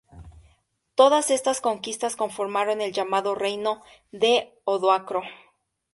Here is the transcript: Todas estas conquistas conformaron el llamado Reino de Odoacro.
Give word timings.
Todas 0.95 1.29
estas 1.29 1.61
conquistas 1.61 2.15
conformaron 2.15 2.81
el 2.81 2.91
llamado 2.91 3.35
Reino 3.35 3.83
de 4.11 4.51
Odoacro. 4.63 5.21